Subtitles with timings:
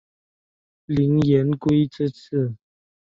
[0.87, 2.55] 林廷圭之子。